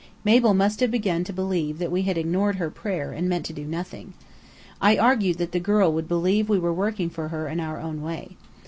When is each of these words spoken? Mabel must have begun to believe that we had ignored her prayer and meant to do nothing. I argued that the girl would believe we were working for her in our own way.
Mabel 0.23 0.55
must 0.55 0.79
have 0.79 0.89
begun 0.89 1.23
to 1.25 1.31
believe 1.31 1.77
that 1.77 1.91
we 1.91 2.01
had 2.01 2.17
ignored 2.17 2.55
her 2.55 2.71
prayer 2.71 3.11
and 3.11 3.29
meant 3.29 3.45
to 3.45 3.53
do 3.53 3.65
nothing. 3.65 4.15
I 4.81 4.97
argued 4.97 5.37
that 5.37 5.51
the 5.51 5.59
girl 5.59 5.93
would 5.93 6.07
believe 6.07 6.49
we 6.49 6.57
were 6.57 6.73
working 6.73 7.11
for 7.11 7.27
her 7.27 7.47
in 7.47 7.59
our 7.59 7.79
own 7.79 8.01
way. 8.01 8.35